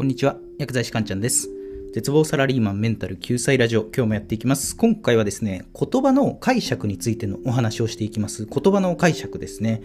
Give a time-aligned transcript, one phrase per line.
[0.00, 1.50] こんにちは、薬剤師かんちゃんです。
[1.92, 4.74] 絶望サラリーマンメンタル救済ラジオ、今日もやっていきます。
[4.74, 8.46] 今回はですね、言葉の解釈についてのお話をしていきます。
[8.46, 9.82] 言葉の解釈ですね。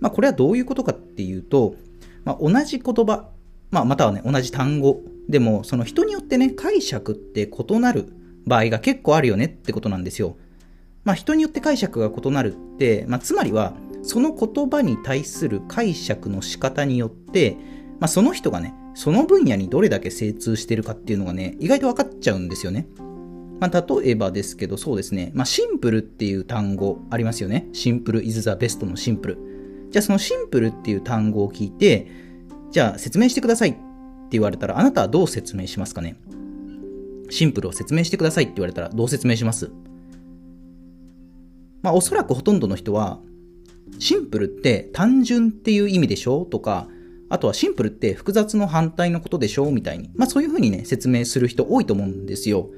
[0.00, 1.74] まあ、これはどういうことかっていうと、
[2.24, 3.28] まあ、同じ言葉、
[3.70, 8.10] まあ、またはね、同じ単語でも、その人によってね、解釈って異なる
[8.46, 10.38] 場合が結構あるよねってことなんですよ。
[11.04, 17.58] まあ、人によって解釈が異なるって、まあ、つまりは、その言葉に対する解釈の仕方によって、
[18.00, 22.88] まあ、その人がね、その分野にどれだけ精通してるかっていうのがね、意外と分かっちゃうんですよね。
[23.60, 25.30] まあ、例えばですけど、そうですね。
[25.34, 27.68] まあ、シンプルっていう単語ありますよね。
[27.72, 29.38] シンプル is the best のシンプル。
[29.90, 32.08] じゃあそのシンプルっていう単語を聞いて、
[32.72, 33.78] じゃあ説明してくださいって
[34.32, 36.16] 言われたら、あなたはどう説明しますかね？
[37.30, 39.70] シンプルを説明してくださいって言われたらどう説明します？
[41.82, 43.20] まあおそらくほとんどの人は、
[44.00, 46.44] シンプルって単純っていう意味でしょ？
[46.44, 46.88] とか、
[47.30, 50.10] あとはシンプルって複雑の反対のことでしょうみたいに。
[50.14, 52.70] まあそういうふうにね、説明する人多いと思うんですよ。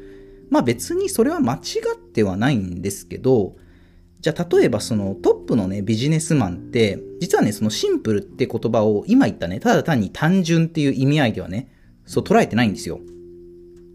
[0.51, 3.57] まあ別にそれは間違ってはないんですけど、
[4.20, 11.73] じゃあ例えばそのトップのね、ビジネスマンって、実はね、そのシンプルって言葉を今言ったね、ただ単に単純っていう意味合いではね、
[12.05, 13.01] そう捉えてないんですよ。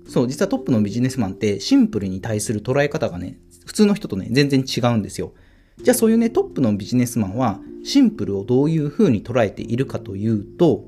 [0.08, 5.34] そう、実はトップのビジネスマンってシンプルに対する捉え方がね、普通の人とね、全然違うんですよ。
[5.82, 10.86] じゃあそういうね、トップのビジネスマンは、シンプルをどういう風に捉えているかというと、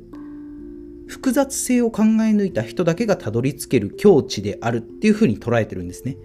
[1.07, 6.17] 複雑性を考え抜いた人だけがたどり着ける境地であるっていう風に捉えてるんですね。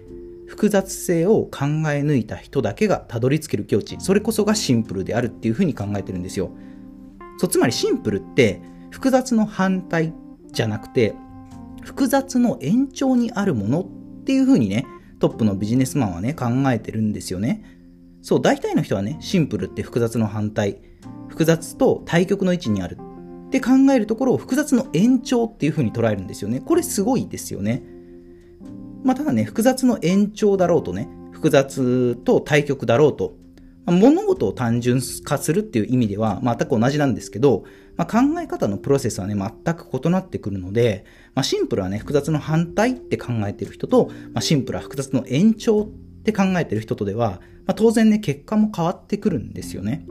[0.47, 6.51] 複雑性を考え抜いた人だけがたどり着ける境地、それこそがシンプルであるっていう風に考えてるんですよ。
[7.37, 10.13] そう、つまりシンプルって複雑の反対
[10.51, 11.15] じゃなくて、
[11.81, 14.85] 複雑の延長にあるものっていう風にね、
[15.19, 17.72] トップのビジネスマンはね、考えてるんですよね。
[18.23, 20.79] そう、大体の人はね、シンプルって複雑の反対、
[21.27, 22.97] 複雑と対極の位置にある
[23.47, 26.61] って考えるところを複雑の延長っていう風に捉えるんですよね。
[26.61, 27.83] これすごいですよね。
[29.03, 33.35] まあ、ただね、複雑の延長だろうとね、複雑と対極だろうと、
[33.85, 37.65] まあ物事を単純化するっていう意味では全く同じなんですけど、
[37.97, 41.03] まあ、考え方のプロセスはね、全く異なってくるので、
[41.35, 45.87] まあ、シンプルはね、複雑の反対って考えてる人と、まあ、シンプルは複雑の延長っ
[46.23, 50.05] って考えてる人とでは、まあ、当然ね、結果も変わってくるんですよね。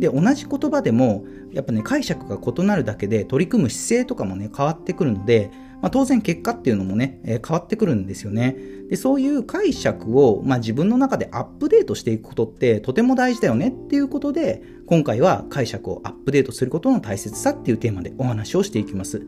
[0.00, 8.56] で、同じ言葉でも、やっぱね、解釈が異なるだけで取り組む姿勢とかもね、変わってくるので、まあ、当然結果っていうのもね、えー変わってくるんですよね。
[8.88, 19.22] で、そういう解釈を、まあ、自分の中でアップデートしていくことってとても大事だよねっていうことで、今回は解釈をアップデートすることの大切さっていうテーマでお話をしていきます。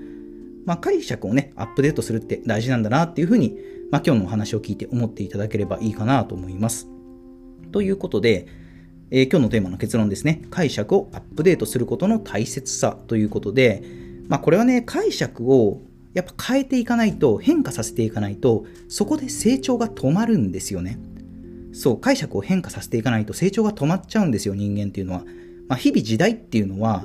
[0.65, 3.57] まあ、解釈をね、アップデートするって大事なんだなっていうふうに、
[3.93, 6.89] まあ、今日のお話を聞いて思っていただければいいかなと思います。
[7.73, 8.47] ということで、
[9.11, 10.41] えー今日のテーマの結論ですね。
[10.51, 13.83] 解釈をアップデートすることの大切さということで、
[14.29, 15.83] まあこれはね、解釈を
[16.15, 20.99] やっぱ変えていかないと、変化させていかないと、そこで成長が止まるんですよね。
[21.75, 25.27] そう、解釈を変化させていかないと成長が止まっちゃうんですよ、人間っていうのは。
[25.69, 27.05] まあ日々時代っていうのは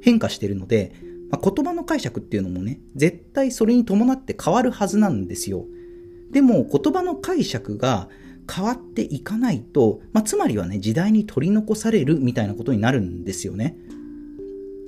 [0.00, 0.92] 変化してるので、
[1.32, 5.66] まあ、言葉の解釈っていうのもね、絶対それに伴って変わるはずなんですよ。
[6.30, 8.08] でも言葉の解釈が
[8.50, 13.76] 変わっていかないと、まあ、つまりはね、時代に取り残されるみたいなことになるんですよね。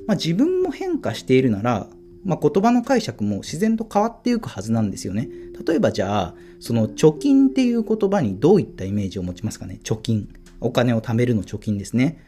[0.07, 1.89] まあ、自分も変化しているなら、
[2.25, 5.29] まあ、言葉の解釈も自然と変わっていくはずなんですよね。
[5.67, 9.81] 例えばじゃあ、その貯金っていう言葉にどういったイメージを持ちますかね？
[9.83, 10.29] 貯金。
[10.61, 12.19] お金を貯めるの貯金ですね。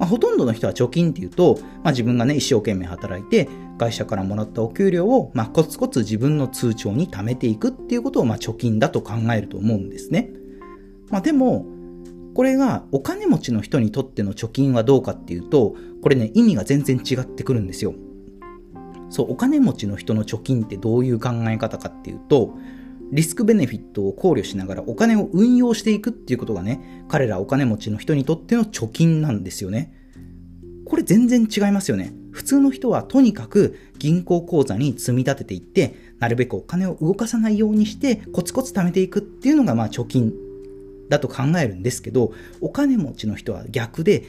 [0.00, 10.30] まあ、ほとんどの人は貯金っていうと、まあ、自分がね、一生懸命働いて、会社からもらったお給料を、まあ、コツコツ自分の通帳に貯めていくっていうことを、まあ、貯金だと考えると思うんですね。
[11.10, 11.66] まあ、でも、
[12.34, 17.94] これがお金持ちの人にとっての貯金はどうかっていうと、これね、意味が全然違ってくるんですよ。
[19.10, 22.54] そう、お金持ちの人の貯金ってどういう考え方かっていうと、
[23.12, 29.99] リスクベネフィットを考慮しながらお金を運用していくっていうことがね、彼らお金持ちの人にとっての貯金なんですよね。
[30.90, 32.12] これ全然違いますよね。
[32.32, 40.32] 普通の人はとにかく銀行口座に積み立てていって、なるべくお金を動かさないようにしてコツコツ貯めていくっていうのがまあ貯金
[41.08, 44.24] だと考えるんですけど、お金持ちの人は逆で、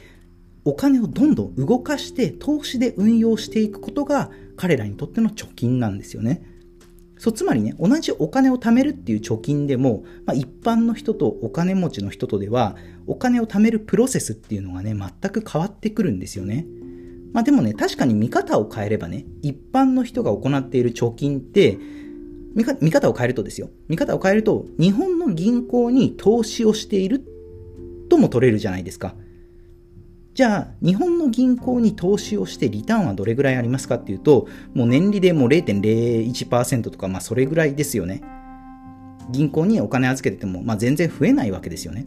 [0.64, 6.44] お金をどんどん動かして投資で運用していくことが彼らにとっての貯金なんですよね。
[7.22, 12.74] そう、つまりね、同じお金を貯めるっていう貯金でも、まあ、一般の人とお金持ちの人とでは、
[13.06, 16.66] お金を貯めるプロセスっていうのがね、全く変わってくるんですよね。
[17.32, 21.78] まあでもね、確かに見方を変えればね、一般の人が行っている貯金って、
[22.56, 23.70] 見か見方を変えるとですよ。
[23.86, 27.24] 見方を変えると、日本の銀行に投資をしている
[28.08, 29.14] とも取れるじゃないですか。
[30.34, 38.22] じゃあ、日本の銀行に投資をしてリターンはどれぐらいありますかっていうと、もう年利でもう0.01%とか、まあそれぐらいですよね。
[39.30, 42.06] 銀行にお金預けてても、まあ全然増えないわけですよね。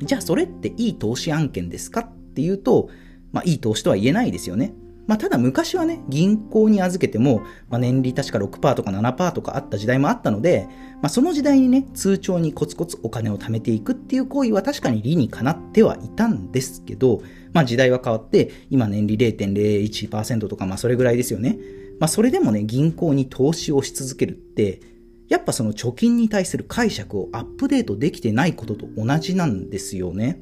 [0.00, 2.88] じゃあそれっていい投資案件ですかっていうと、
[3.32, 4.72] まあいい投資とは言えないですよね。
[5.06, 10.68] まあ、ただ昔はね、銀行に預けても、まあ、年利確か6%とか7%とかあった時代もあったので、
[11.02, 17.22] まあ、その時代にね、通帳にコツコツお金を貯めていくっていう行為は確かに理にかなってはいたんですけど、
[17.52, 21.58] まあ、時代は変わって、今年利0.01%とか、まあ、それぐらいですよね。
[22.00, 24.80] まあ、それでもね、銀行に投資をし続けるって、
[25.28, 30.40] やっぱその貯金に対する解釈をアップデートできてないことと同じなんですよね。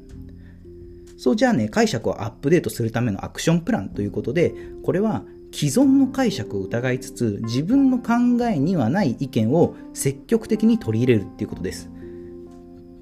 [1.17, 4.53] そうじゃあね、解釈をアップデートするためのアクションプランということで、
[4.83, 8.13] これは既存の解釈を疑いつつ、自分の考
[8.45, 11.89] えにはない意見を積極的に取り入れるっていうことです。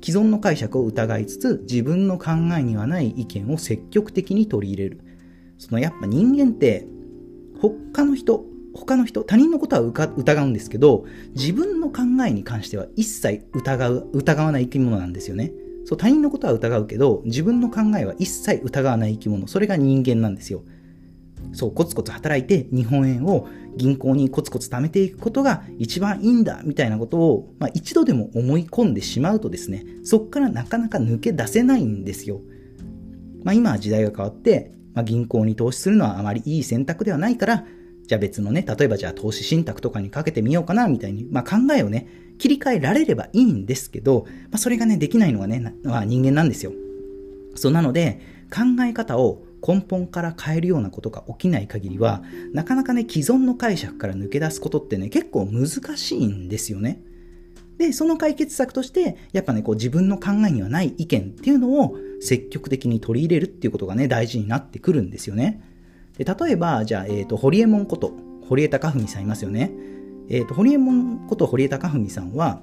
[0.04, 5.00] 既存の解釈を疑いつつ、自分の考えにはない意見を積極的に取り入れる。
[5.58, 6.86] そのやっぱ人間って、
[7.60, 8.46] 他の人、
[8.76, 11.06] 他の人、他人のことは疑うんですけど、
[11.36, 15.54] 自分の考えに関しては一切疑う、疑わない生き物なんですよね。
[15.86, 19.48] そう他人のことは疑うけど自分の考えは一切疑わない生き物。
[19.48, 20.64] それが人間なんですよ。
[21.52, 32.42] そうコツコツ働いて日本円を銀行にコツコツ貯めていくことが一番いいんだみたいなことを、まあ、一度でも思い込んでしまうとですねそこからなかなか抜け出せないんですよ、
[33.44, 37.66] まあ、今は時代が変わって、まあ、銀行に投資するのはあまりいい選択ではないから
[38.08, 42.08] じゃあ別のね、例えばじゃあ投資信託とかにかけてみようかな、みたいに、まあ、考えをね、
[42.38, 46.74] 切り替えられればいいんですけど、まあ、それがね、できないのがね、まあ、人間なんですよ。
[47.56, 48.20] そうなので、
[48.52, 52.24] 考え方を根本から変えるようなことが起きない限りは、
[52.54, 55.68] なかなかね、既存の解釈から抜け出すことってね、結構難
[55.98, 57.02] しいんですよね。
[57.78, 65.62] で、その解決策として、やっぱね、こう自分の考えにはない意見っていうのを積極的に取り入れるっていうことがね、大事になってくるんですよね。
[66.18, 68.14] で例えば、じゃあ、えっ、ー、と、堀江門こと、
[68.48, 69.72] 堀江貴文さんいますよね。
[70.30, 72.62] えっ、ー、と、堀江門こと堀江貴文さんは、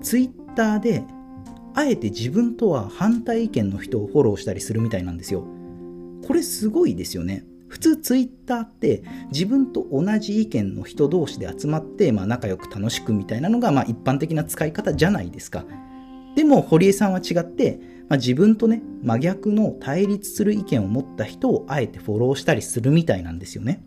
[0.00, 1.04] ツイッターで、
[1.74, 5.44] あえて自分とは反対意見の人をフォローしたりするみたいなんですよ。
[6.26, 7.44] これすごいですよね。
[7.68, 15.64] 普通ツイッターって自分と同じ意見の人同士で集まって、まあ、仲良く楽しくみたいなのが、まあ、一般的な使い方じゃないですか。
[16.34, 23.84] でも堀江さんは違って、まあ、自分とね、真逆の対立する意見を持った人をあえてフォローしたりするみたいなんですよね。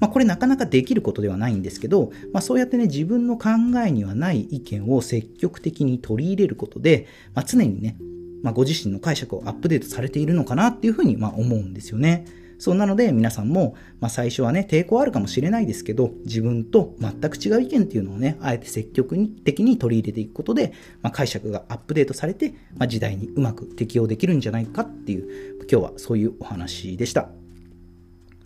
[0.00, 3.48] まあ、これなかなかできることではないんですけど、まあ、そうやってね、自分の考
[3.86, 7.96] えにはない意見を積極的に取り入れることで、まあ、常にね、
[8.42, 12.26] まあ、ご自身の解釈をアップデートされているのかなっていうふうにま思うんですよね。
[12.64, 20.72] そうなので皆さんも、まあ、最初はね、抵抗あるかもしれないですけど、自分と全く違う意見っていうのをね、あえて積極的に取り入れていくことで、
[21.02, 27.28] まあ、解釈がアップデートされて、まあ、時代にうまく適応できるんじゃないかっていう、今日はそういうお話でした。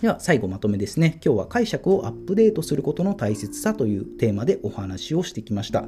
[0.02, 1.20] では最後まとめですね。
[1.24, 5.84] 今日は解釈をアップデートすることの大切さというテーマでお話をしてきました。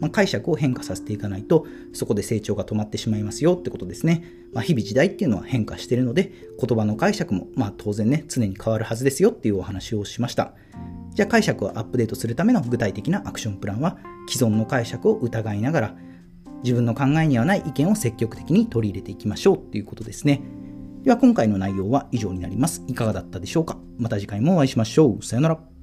[0.00, 4.24] まあ、解釈を変化させていかないと、そこで成長が止まってしまいますよってことですね。
[4.52, 10.54] まあ、日々時代っていうのは変化しているので、言葉の解釈もまあ当然ね、常に変わるはずですよっていうお話をしました。
[11.14, 13.98] じゃあ解釈をアップデートするための具体的なアクションプランは、
[14.28, 15.96] 既存の解釈を疑いながら、
[16.62, 20.42] 自分の考えにはない意見を積極的に取り入れていきましょうっていうことですね。
[21.04, 22.82] では今回の内容は以上になります。
[22.88, 23.78] いかがだったでしょうか？
[23.96, 25.24] また次回もお会いしましょう。
[25.24, 25.77] さよなら。